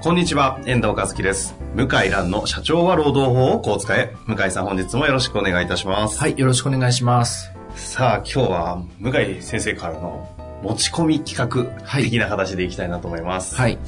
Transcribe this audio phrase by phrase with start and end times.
[0.00, 1.54] こんにちは、遠藤和樹です。
[1.74, 4.14] 向井蘭の社長は労働法をこう使え。
[4.26, 6.18] 向井さん本日もよろしくお願いいたします。
[6.20, 7.50] はい、よろしくお願いします。
[7.74, 10.28] さあ、今日は向井先生からの
[10.62, 13.56] 持ち込み企画的な形でいきたいなと思います。
[13.56, 13.78] はい。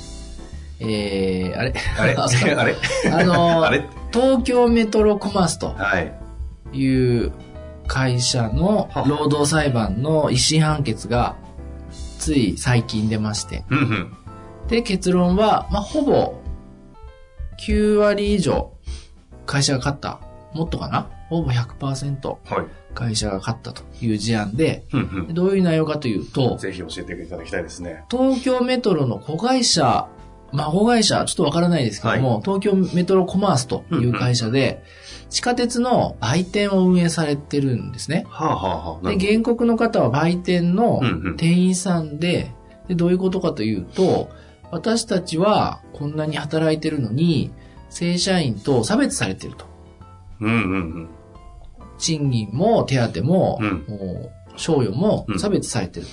[0.80, 1.74] えー、あれ？
[1.98, 2.14] あれ？
[2.55, 2.77] あれ？
[3.12, 3.84] あのー あれ？
[4.12, 6.12] 東京メトロコマースとはい。
[6.72, 7.33] いう
[7.86, 11.36] 会社のは労働裁判の一審判決が
[12.19, 13.64] つい最近出まして。
[13.70, 14.12] うんうん。
[14.70, 16.40] で、結論は、まあ、ほぼ
[17.58, 18.72] 9割以上
[19.44, 20.20] 会社が勝った。
[20.54, 21.08] もっとかな？
[21.28, 22.66] ほぼ100%はい。
[22.94, 28.04] 会社が勝ったという事案で、うんどういう内容かというとうん。、ぜひ教えていただきたいですね。
[28.10, 30.08] 東京メトロの子会社、
[30.52, 34.82] 孫会社、ちょっとわからないですけども、東京メトロコマースという会社で、
[35.28, 38.26] 地下鉄の売店を運営されてるんですね。
[38.28, 39.04] はあはあはあ。
[39.04, 41.00] なで、る原告の方は売店の
[41.36, 42.50] 店員さんで、
[42.88, 44.30] で、どういうことかというと、
[44.70, 47.50] 私たちはこんなに働いてるのに、
[47.88, 49.66] 正社員と差別されてると。
[50.40, 51.08] うんうんうん。
[51.98, 56.06] 賃金も手当も、うんもう賞与もうん差別されてる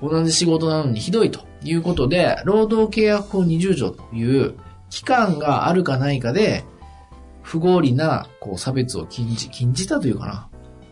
[0.00, 0.08] と。
[0.08, 4.54] 同じ仕事なのにひどいということで、労働契約法20条という
[4.90, 6.64] 期間があるかないかで、
[7.42, 10.48] 不合理なこう差別を禁じ、禁じたというかな。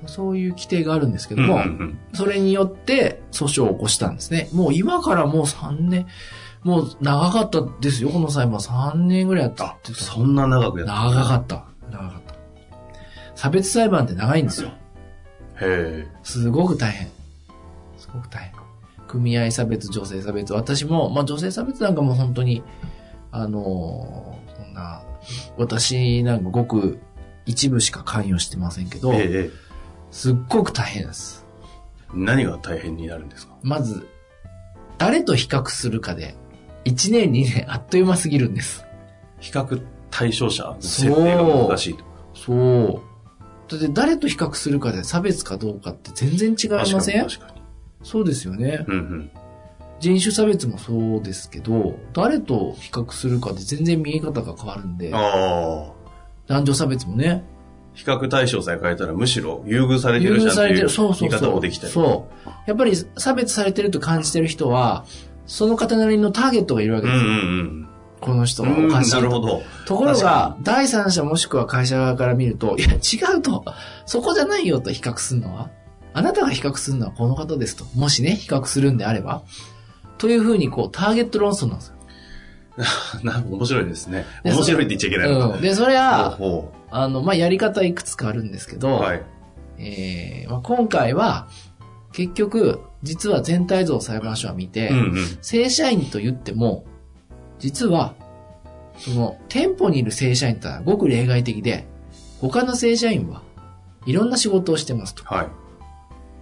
[0.06, 4.48] そういう規定があるんですけども、うんうんそれによって訴訟を起こしたんですね。
[4.52, 6.06] もう今からもう3年、
[6.62, 8.59] もう長かったですよ、この裁判。
[8.59, 9.94] 3年ぐらいやったってうん。
[9.97, 10.94] そんな長くやった。
[10.94, 11.65] 長かった。
[11.91, 12.34] 長かった。
[13.34, 14.70] 差別裁判って長いんですよ。
[15.60, 17.09] へすごく大変。
[17.98, 18.53] すごく大変。
[19.09, 20.53] 組合差別、女性差別。
[20.53, 22.62] 私も、まあ女性差別なんかも本当に、
[23.31, 25.03] あのーそんな、
[25.56, 26.98] 私なんかごく
[27.47, 29.00] 一部しか関与してませんけえ。
[29.00, 29.50] ど、ええええ。
[30.14, 31.44] すっごく大変です。
[32.14, 33.54] 何が大変になるんですか？
[33.64, 34.06] まず、
[34.97, 36.36] 誰と比較するかで、
[36.84, 38.84] 1年、2年、あっという間すぎるんです。
[39.41, 39.82] 比較
[40.12, 42.04] 対象者の設定が難しいと。
[42.32, 43.03] そう。
[43.69, 47.24] だって誰と比較するかで差別かどうかって全然違いません？
[47.24, 47.60] に確かに。
[48.04, 48.84] そうですよね。
[48.86, 49.30] うんうん。
[49.98, 55.92] 人種差別もそうですけど、誰と比較するかで全然見え方が変わるんで、ああ。
[56.47, 57.42] 男女差別もね、
[57.94, 60.88] 比較対象さえ変えたらむしろ優遇されて優るじゃんっていう遇されてる。
[60.88, 61.49] そうそう見そう。
[61.49, 61.93] 方もできたり。
[61.93, 62.49] そう。
[62.66, 65.05] やっぱり差別されてると感じてる人は、
[65.47, 67.16] その方なりのターゲットがいるわけです。
[67.16, 67.28] うんう
[67.62, 67.88] ん
[68.21, 68.75] この人うん。
[68.75, 69.16] うんはおかしいと。
[69.19, 69.62] なるほど。
[69.87, 73.65] ところ確が、第三者もしくは会社側から見ると、いや、違うと。
[74.06, 75.69] そこじゃないよと比較するのは。
[76.15, 77.84] あなたが比較するのはこの方ですと。
[77.94, 79.43] もしね、比較するんであれば。
[80.16, 81.94] というふうに、こう、ターゲット論争なんですよ。
[83.22, 84.24] な面白いですね。
[84.42, 85.54] で面白いって言っちゃいけないのか。
[85.56, 85.60] うん。
[85.60, 89.22] で、それは、ほあの、まあ、やり方いくつかあるんですけど、うはい。
[89.78, 91.48] えーまあ、今回は、
[92.12, 95.38] 結局、実は全体像を裁判所は見て、うんうん。
[95.42, 96.84] 正社員と言っても、
[97.58, 98.14] 実は、
[98.98, 101.86] その、店舗にいる正社員ってのはごく例外的で、
[102.41, 103.42] 他の正社員は
[104.06, 105.24] いろんな仕事をしてますと。
[105.24, 105.46] はい。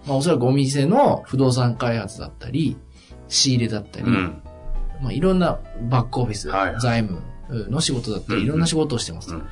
[0.05, 2.77] まあ、おそらくお店の不動産開発だったり、
[3.27, 4.42] 仕入れだったり、うん。
[5.03, 5.59] まあ、いろんな
[5.89, 7.21] バックオフィス、はいはい財務
[7.69, 9.35] の仕事だったり、うんうんいろんな仕事をしてますと。
[9.35, 9.47] うん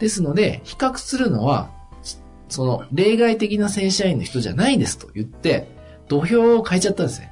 [0.00, 1.70] ですので、比較するのは、
[2.48, 5.68] その、例外的な正社員の人じゃないですと言って、
[6.08, 7.30] 土俵を変えちゃったんですね。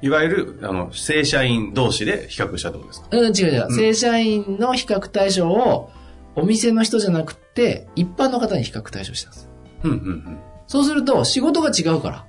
[0.00, 3.08] いわゆる、あの、正社員同士で比較したってことですか？
[3.12, 3.66] うん、違う違う。
[3.68, 5.90] うん正社員の比較対象を、
[6.34, 9.50] お店の人じゃなくて、一般の方に比較対象したんです。
[9.84, 12.24] うんうんそうすると、仕事が違うから、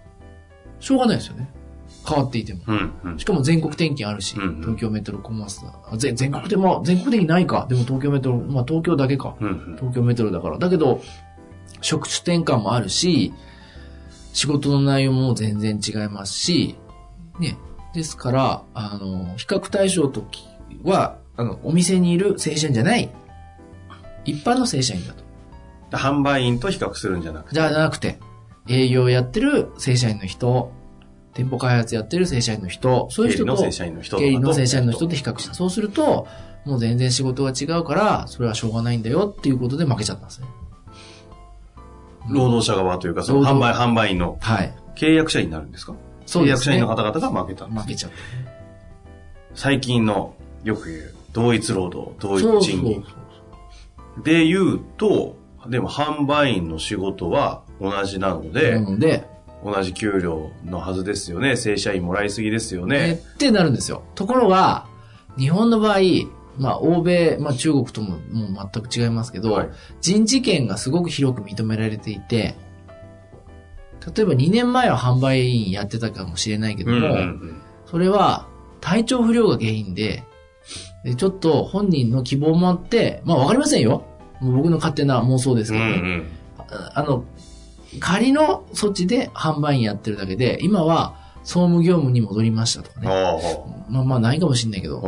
[0.81, 1.49] しょうがないですよね。
[2.07, 2.61] 変わっていても。
[3.17, 3.25] し。
[3.25, 5.73] かも全国転勤あるし、東京メトロコマースだ。
[5.91, 7.65] あ全全国でも、全国的にないか。
[7.69, 9.35] でも東京メトロ、まあ東京だけか。
[9.75, 10.57] 東京メトロだから。
[10.57, 11.01] だけど、
[11.81, 13.33] 職種転換もあるし、
[14.33, 16.77] 仕事の内容も全然違いますし、
[17.39, 17.57] ね。
[17.93, 20.47] ですから、あの、比較対象とき
[20.83, 23.09] は、あの、お店にいる正社員じゃない、
[24.25, 25.23] 一般の正社員だと。
[25.97, 27.55] 販売員と比較するんじゃなくて。
[27.55, 28.19] じゃなくて、
[28.67, 30.71] 営業やってる正社員の人、
[31.37, 35.53] 店舗開発やってる正社員の人、そういう人と、経理の正社員の人との正社員の人で比較した。
[35.53, 36.27] そうすると、
[36.65, 40.47] もう全然仕事が違うから、それはしょうがないんだよっていうことで負けちゃったんですね。
[42.29, 44.73] 労働者側というか、その労販売、働販売員のはい。
[44.95, 45.93] 契約者になるんですか？
[46.25, 46.75] そうですね。
[46.75, 48.11] 契約社員の方々が負けたんです負けちゃっ
[49.53, 50.33] 最近の
[50.63, 53.05] よく言う同一労働、同一賃金。
[54.23, 55.37] で言うと、
[55.67, 59.27] でも販売員の仕事は同じなので、なので、
[59.71, 61.55] 同じ給料のはずですよね。
[61.55, 63.13] 正社員もらいすぎですよえね。
[63.13, 64.03] ってなるんですよ。
[64.15, 64.87] ところが、
[65.37, 65.99] 日本の場合、
[66.57, 69.69] まあ、欧米、まあ、中国とももう全く違いますけど、はい
[70.01, 72.55] 人事権がすごく広く認められていて、
[74.15, 78.49] 例えば2年前は販売員やってたかもしれないけども、うんうんうんそれは
[78.81, 80.25] 体調不良が原因で、
[81.05, 84.05] でちょっと本人の希望もあって、まあわかりませんよ。
[84.41, 85.91] 僕の勝手な妄想ですけどね。
[85.91, 86.27] うん
[86.69, 87.23] ああの、
[87.99, 93.05] 仮の措置で販売員やってるだけで、今は総務業務に戻りましたとかうん。
[93.05, 93.85] ね。
[93.89, 95.01] まあまあないかもしれないけど、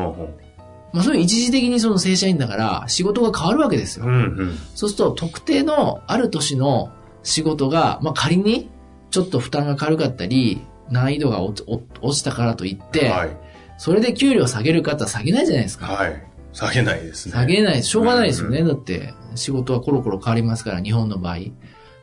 [0.94, 4.06] まあそういう一時的にその正社員だから仕事が変わるわけですよ。
[4.06, 4.58] ううんうん。
[4.76, 6.92] そうすると特定のある年の
[7.24, 8.70] 仕事が、まあ仮に
[9.12, 13.38] ちょっと負担が軽かったり、難易度が落ち落落ちたからといって、はい。
[13.78, 15.88] それで給料下げる方は下げないじゃないですか。
[15.88, 16.30] はい。
[16.54, 17.32] 下げないですね。
[17.34, 18.60] 下げない、しょうがないですよね。
[18.60, 21.38] うんだって、仕事はコロコロ変わりますから、日本の場合。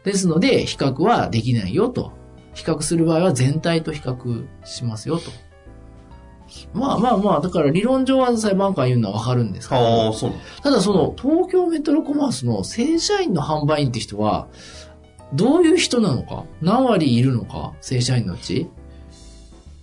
[0.06, 2.12] ですので、比較はできないよと。
[2.55, 5.31] 比較する場合は全体と比較しますよと。
[6.73, 10.12] まあまあまあ、だから理論上は裁判官言うのはわかるんですけあど
[10.62, 14.47] ただその東京メトロコマースの正社員の販売員って人は、
[15.35, 16.44] どういう人なのか？
[16.62, 17.75] 何割いるのか？
[17.81, 18.69] 正社員のうち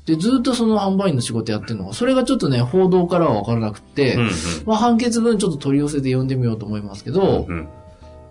[0.05, 1.93] で、ずっとその販売員の仕事やってるのか？
[1.93, 4.29] それがちょっとね、報道からはわからなくて、うん
[4.65, 7.55] まあ、判決文ちょっと取り寄せて読んでみようと思いますけど、うん。
[7.55, 7.67] うん。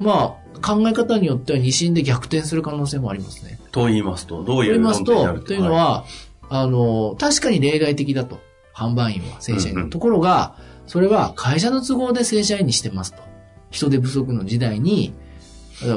[0.02, 3.58] まあ、考え方によっては二審で逆転する可能性もありますね。
[3.70, 6.04] と言いますと、どうという言いますと、というの、は、
[6.48, 8.40] あの、確かに例外的だと。
[8.74, 9.80] 販売員は正社員の。
[9.80, 10.56] うんうんところが、
[10.86, 13.22] それは会社の都合で正社員にしてますと。
[13.70, 15.14] 人手不足の時代に、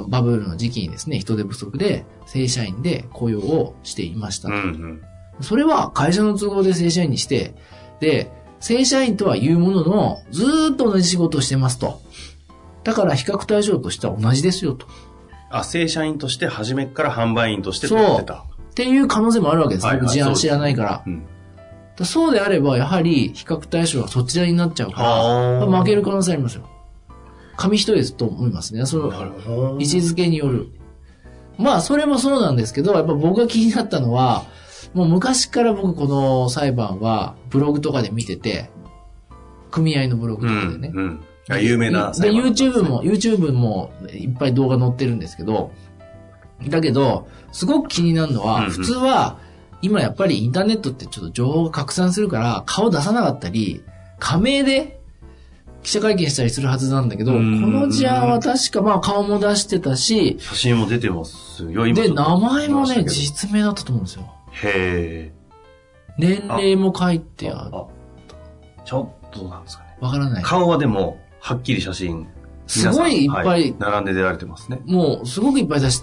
[0.07, 4.79] バブルの時期にですね、人手不足で正社員で雇用をしていましたうんと。
[4.79, 5.01] うん。
[5.41, 7.55] それは会社の都合で正社員にして、
[7.99, 12.01] で、正社員とは言うものの、ずーっと同じ仕事をしてますと。
[12.85, 14.87] だから比較対象としては同じですよと。
[15.49, 18.45] あ、正社員として初めから販売員として取ってた。
[18.45, 19.85] っていう可能性もあるわけです。
[19.85, 21.03] はいはい僕事案知らないか
[21.97, 22.05] ら。
[22.05, 26.69] そうであれば、やはり比較対象はそちらになっちゃうかはあら、負ける可能性ありますよ。
[27.57, 28.85] 紙一重ですと思いますね。
[28.85, 29.77] その。
[29.79, 30.67] 位置づけによる。
[31.57, 34.43] まあ、それもそうなんですけど、やっぱ僕が気になったのは、
[34.93, 38.69] もう昔から僕この裁判はブログとかで見てて、
[39.71, 40.89] 組合のブログうとかでね。
[40.89, 40.97] ん。
[40.97, 41.19] うん。
[41.49, 45.71] あ有名なで、YouTube ねも、YouTube もいっぱい動画載ってるんですけど、
[46.67, 49.37] だけど、すごく気になるのは、うんうん普通は、
[49.81, 53.83] 今やっぱりインターネットってちょっと情報が拡散するから、顔出さなかったり、
[54.17, 54.99] 仮名で
[55.83, 64.33] 記者会見したりするはずなんだけど、こうんの事案は確かまあ顔も出してたし、写真も出てますよ、今で、名前もね、実名だったと思うんですよ。
[64.63, 65.31] へ
[66.17, 67.49] 年齢も書いてえ。
[67.51, 67.71] ある。
[67.73, 67.85] あ
[68.85, 69.97] ちょっとなんですかね。
[69.99, 70.43] わからない。
[70.43, 72.27] 顔はでも、はっきり写真。
[72.65, 74.81] すごいいっぱいは並んで出られてますね。
[74.85, 76.01] もう、すごくいっぱい出し、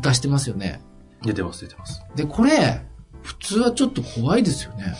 [0.00, 0.80] 出してますよね。
[1.24, 2.04] 出てます、出てます。
[2.14, 2.86] で、これ、
[3.20, 4.94] 普通はちょっと怖いですよね。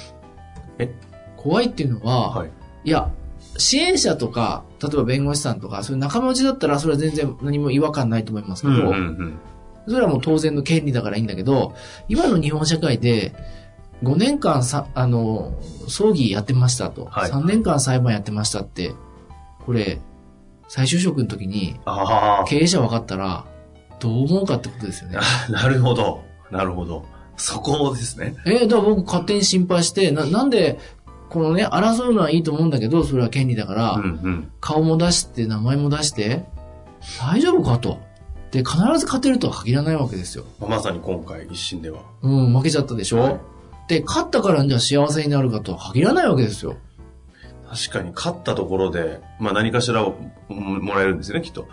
[0.81, 0.93] え？
[1.37, 2.51] 怖いっていうのは、はい。
[2.83, 3.09] いや、
[3.57, 9.39] 支援者とか、例えば弁護士さんとか、そういう仲間内だったら、それは全然何も違和感ないと思いますけど、うんうんうん。
[9.87, 11.73] それはもう当然の権利だからいいんだけど、
[12.09, 13.33] 今の日本社会で、
[14.03, 18.93] 5年間さ、あの、葬儀やってましたと、はい3年間裁判やってましたって、
[19.67, 20.01] これ、
[20.69, 23.45] 再就職の時にあ経営者分かったら、
[24.01, 25.19] どう思うかってことですよね。
[25.21, 26.23] あ、なるほど。
[26.51, 27.05] なるほど。
[27.37, 28.37] そこですね。
[28.47, 30.79] えーだから僕勝手に心配して、な、なんで、
[31.31, 34.53] このね、争うのはいいと思うんだけど、それは権利だから、うんうん。
[34.61, 36.45] 顔も出して、名前も出して、
[37.21, 37.99] 大丈夫かと。
[38.53, 40.45] で、必ず勝てるとは限らないわけですよ。
[40.61, 42.03] まさに今回、一審では。
[42.23, 43.41] うん、負けちゃったでしょ、はい
[43.89, 46.77] で、勝ったからじゃあ幸せになるかとは限らないわけですよ。
[47.75, 50.17] 確かに、勝ったところで、まあ何かしらを
[50.49, 51.67] ももらえるんですよね、きっと。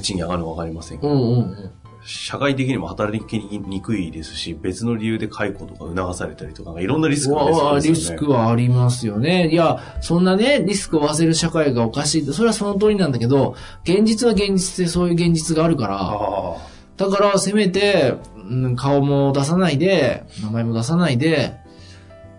[0.00, 1.12] 賃金上がるのわかりませんけど。
[1.12, 1.70] うんうんうん。
[2.06, 8.16] 社会的にも働きにくいですし、別の理由で解雇とか促されたりとか、いろんなリスクが出うわうわそうですよね。
[8.16, 9.48] リスクはありますよね。
[9.48, 16.56] いや、そんなね、リスクを負わせる社会がおかしいって、それはその通りなんだけど、現実は現実でそういう現実があるから、あ
[16.96, 21.63] だから、せめて、うん顔も出さないで、名前も出さないで、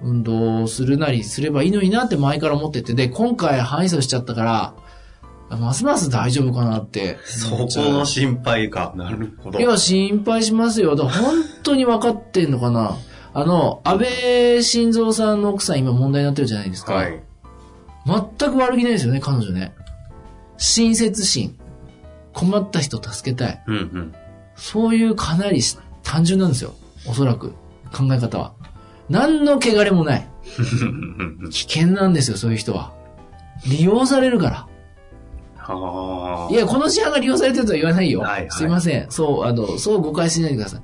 [0.02, 4.76] 運動するなりすればいいのになって前から思ってて、で、今回敗訴しちゃったから、
[5.58, 7.68] ますます大丈夫かなってあ、そこ。
[7.92, 8.94] の心配か。
[8.96, 9.60] なるほど。
[9.60, 10.96] いや、心配しますよ。
[10.96, 12.98] だ本当に分かってんのかな
[13.34, 16.94] あの、安倍晋三さんの奥さん今問題になってるじゃないですか。
[16.94, 17.22] はい。
[18.06, 19.74] 全く悪気ないですよね、彼女ね。
[20.58, 21.58] 親切心。
[22.34, 23.64] 困った人助けたい。
[23.68, 24.14] うんうん。
[24.56, 25.62] そういうかなり
[26.04, 26.74] 単純なんですよ。
[27.08, 27.54] おそらく。
[27.94, 28.54] 考え方は。
[29.10, 30.28] 何の汚れもない。
[31.52, 32.94] 危険なんですよ、そういう人は。
[33.68, 34.68] 利用されるから。
[35.58, 36.54] はあ。
[36.54, 38.22] いや、この事案が利用されてるとは言わないよ。
[38.22, 39.06] はいはいすいません。
[39.10, 40.82] そう、あの、そう誤解しないでください。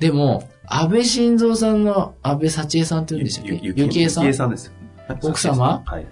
[0.00, 3.58] でも、安倍晋三さんの安倍幸恵さんって言うんでしたっけ？
[3.62, 4.24] ゆゆきえさん？
[4.24, 4.72] ゆきえさんですよ。
[5.22, 5.82] 奥様？
[5.84, 6.06] はい。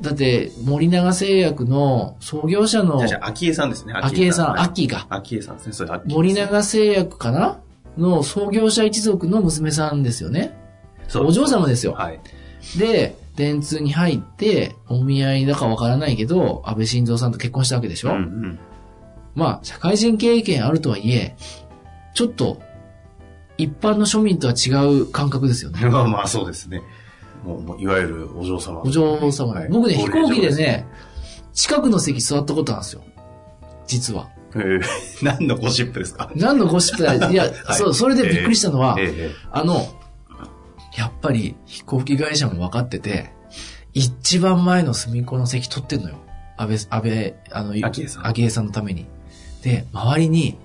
[0.00, 3.92] だって、森永製薬の創業者のじゃあ、じゃあ、秋江さんですね。
[3.94, 5.90] 昭恵さん、はい秋が、秋江さんですね。
[6.06, 7.58] 森永製薬かな？
[7.96, 10.56] の創業者一族の娘さんですよね。
[11.16, 11.92] お嬢様ですよ。
[11.92, 12.20] はい。
[12.78, 18.58] で、電通に入って、お見合いだかわからないけど、安倍晋三さんと結婚したわけでしょ、うんうん。
[19.34, 21.36] まあ、社会人経験あるとはいえ、
[22.14, 22.60] ちょっと、
[23.56, 24.70] 一般の庶民とは違
[25.02, 25.80] う感覚ですよね。
[25.90, 26.82] まあまあ、そうですね。
[27.44, 28.80] もう、もういわゆるお嬢様。
[28.82, 30.48] お嬢様、はい僕ね、飛行機で。
[30.48, 30.86] 高齢女ね、
[31.52, 33.02] 近くの席座ったことあるんですよ。
[33.86, 34.28] 実は。
[34.56, 34.82] えー
[35.22, 36.30] 何のゴシップですか？
[36.36, 37.34] 何のゴシップだい？
[37.34, 39.88] や、 はいそう、それでびっくりしたのは、ええあの、
[41.24, 43.30] ぱり飛行機会社も分かってて、
[43.94, 46.16] 一番前の隅っこの席取ってんのよ。
[46.58, 49.06] 安倍、安倍、あの、昭恵さん昭恵さんのために。
[49.62, 50.58] で、周りに、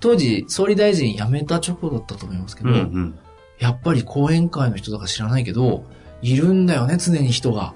[0.00, 3.18] 当時、総理大臣辞めた直後だったと思いますけど、うんうん。
[3.58, 5.84] やっぱり講演会の人だか知らないけど、
[6.22, 7.74] いるんだよね、常に人が。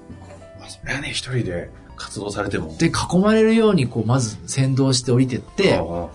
[0.59, 2.75] まあ、それはね、一人で活動されても。
[2.77, 6.07] で、囲まれるように、こう、まず先導して降りてって、あ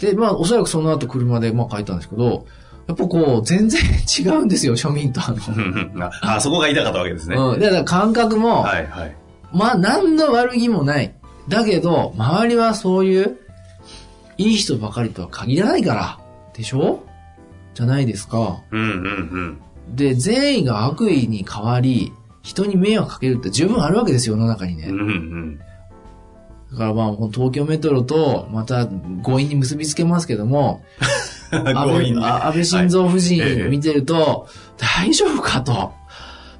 [0.00, 2.46] で、まあ、おそらくその後車で、まあ、帰ったんですけど、
[2.90, 3.80] やっぱこう、全然
[4.18, 6.10] 違うんですよ、庶民とあの。
[6.22, 7.36] あそこが言いたかったわけですね。
[7.36, 7.60] うん。
[7.60, 9.16] だから感覚も、はいはい。
[9.52, 11.14] まあ、何の悪気もない。
[11.48, 13.38] だけど、周りはそういう、
[14.38, 16.18] いい人ばかりとは限らないから。
[16.54, 17.04] でしょ？
[17.74, 18.60] じゃないですか。
[18.70, 18.88] うんうん
[19.88, 19.96] うん。
[19.96, 24.88] で、善意が悪意に変わり、人に迷惑かけるって十分あるわけですよ、世の中にね。
[24.88, 25.58] うんうん。
[26.72, 28.86] だからまあ、もう東京メトロと、また
[29.24, 30.82] 強引に結びつけますけども、
[31.52, 35.92] 安強倍晋三夫人え見てると、大丈夫かと。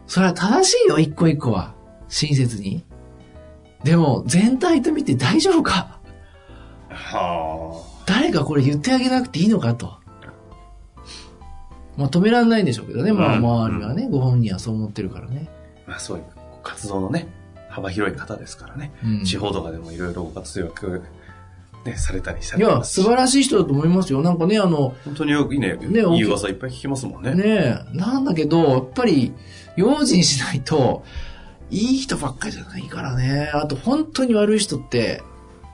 [0.06, 1.74] それは正しいよ、一個一個は。
[2.08, 2.84] 親切に。
[3.84, 6.00] でも、全体と見て大丈夫か
[6.88, 10.00] は誰かこれ言ってあげなくていいのかと。
[11.96, 13.12] まあ止められないんでしょうけどね。
[13.12, 15.48] まあうん周りはね、ご本人はそう思ってるからね。
[15.86, 15.90] あ。
[15.90, 16.24] まあそういう
[16.62, 17.28] 活動のね、
[17.68, 18.92] 幅広い方ですからね。
[19.04, 21.02] うん地方とかでもいろいろご活躍、
[21.84, 24.22] ね、されたりさいや、れてますし素晴らしい人だと思いますよ。
[24.22, 27.34] なんかね、あの、本当によくね、ねいい噂いっぱい聞きますもんね。
[27.34, 29.32] ねえ、なんだけど、やっぱり、
[29.76, 31.04] 用心しないと、
[31.70, 33.50] いい人ばっかりじゃないからね。
[33.54, 35.22] あと、本当に悪い人って、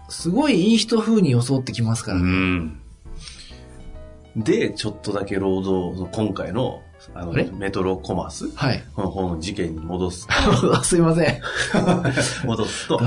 [0.08, 2.28] すごいいい人風に装ってきますからうね。
[2.28, 2.80] ん。
[4.36, 6.82] で、ちょっとだけ労働、今回の、
[7.14, 8.84] あのあれ、メトロコマース、はい。
[8.94, 10.26] この方の事件に戻す、
[10.84, 11.40] すいません。
[12.44, 13.00] 戻すと、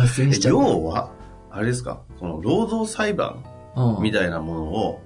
[0.50, 1.12] 要は、
[1.51, 3.44] あれですか、この労働裁判
[3.75, 5.01] うんみたいなものを、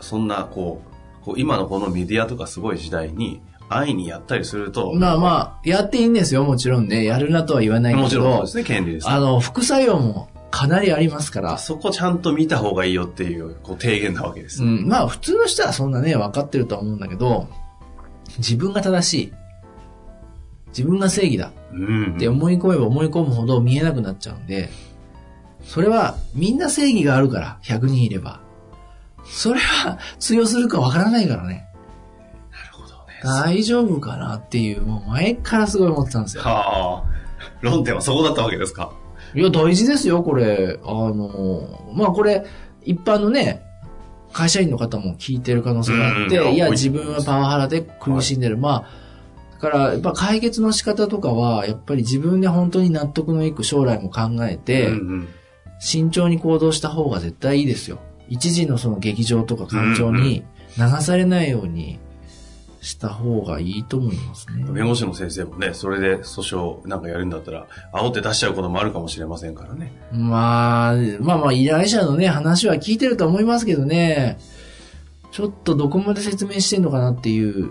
[0.00, 0.82] そんな、こ
[1.22, 7.04] う、こう今のこのメディアとかすごい時代に、安易にやったりすると、まあまあ、やっていいんですよ、もちろんね。
[7.04, 8.02] やるなとは言わないけど。
[8.02, 9.12] もちろんですね、権利です、ね。
[9.12, 11.58] あの、副作用もかなりありますから。
[11.58, 14.62] そこちゃんと見た方がいいよっていう、こう、提言なわけです。
[14.62, 17.48] うん、まあ、普通の人はそんなね、分かってるとは思うんだけど、
[18.38, 19.32] 自分が正しい。
[20.68, 21.50] 自分が正義だ。
[21.72, 22.14] うん。
[22.16, 24.70] って思い込めば思い込むほど見えなくなっちゃうんで、
[25.66, 28.40] それはみんな正義があるから、100人いれば。
[29.24, 31.66] それは通用するかわからないからね。
[32.52, 33.20] なるほどね。
[33.22, 36.42] 大丈夫かなっていう、もう前からすごい思ってたんですよ。
[36.42, 37.04] はあ。
[37.60, 38.92] 論点はそこだったわけですか。
[39.34, 40.78] いや、大事ですよ、これ。
[40.84, 42.44] あの、まあこれ、
[42.82, 43.62] 一般のね、
[44.32, 48.58] 会社員の方も聞いてる可能性があって、いや、自分はパワハラで苦しんでる。
[48.58, 48.88] まあ、
[49.52, 55.28] だから、やっぱ解決の仕方とかは、やっぱり自分で本当に納得のいく将来も考えて、うんうん
[55.84, 57.98] 慎重に行動した方が絶対いいですよ。
[58.30, 60.42] 一時のその劇場とか感情に
[60.78, 61.98] 流されないように
[62.80, 64.64] した方がいいと思いますね。
[64.72, 69.92] 弁護士の先生もね、それで訴訟なんかやるんだったら、煽って出しちゃうこともあるかもしれませんからね。
[70.10, 74.38] まあ、まあまあ、依頼者のね、話は聞いてると思いますけどね、
[75.32, 77.68] ちょっとどこまで説明してんのかなっていう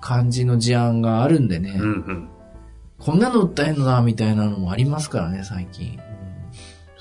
[0.00, 2.28] 感じの事案があるんでね、うんうん。
[2.98, 5.98] こんなの訴えんのな、みたいなのもありますからね、最近。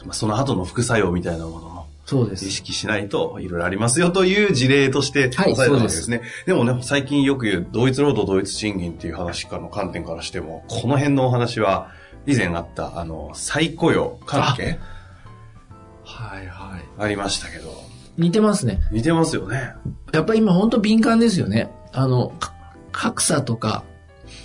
[0.06, 2.48] まあその後の副作用みたいなものもそうです。
[2.48, 6.24] 意識しないといろいろありますよという事例としてはい抑えたわけですね。
[6.48, 11.92] でもね、最近よく言う同一労働同一賃金っていう話からの観点からしても、この辺のお話は
[12.26, 14.80] 以前あった、あの、再雇用関係？
[16.04, 16.84] はいはい。
[16.98, 17.72] ありましたけど、
[18.18, 18.82] 似てますね。
[18.92, 19.74] 似てますよね。
[20.12, 21.70] やっぱり今本当敏感ですよね。
[21.94, 22.54] あの、か
[22.92, 23.84] 格差とか、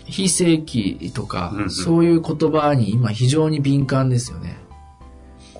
[0.05, 4.59] 非正規とか、うんうんそういう言葉に今非常に敏感ですよね。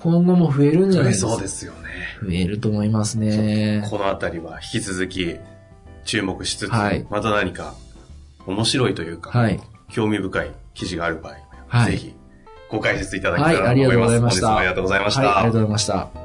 [0.05, 1.31] 今後も増えるんじゃないですか？
[1.31, 1.79] そうですよね。
[2.21, 3.85] 増えると思いますね。
[3.89, 5.37] このあたりは引き続き
[6.05, 7.73] 注目しつつ、はいまた何か
[8.45, 9.59] 面白いというか、はい。
[9.89, 11.35] 興味深い記事がある場合、
[11.67, 12.13] はいぜひ
[12.69, 14.41] ご解説いただけたはい、ありがとうらと思います。
[14.41, 14.57] ございました。
[14.57, 15.21] ありがとうございました。
[15.21, 16.24] はい、ありがとうございました。